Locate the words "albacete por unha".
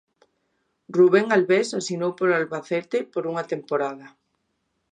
2.39-3.47